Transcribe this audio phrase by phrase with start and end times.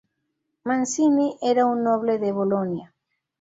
[0.63, 2.91] Manzini era un noble de Bolonia.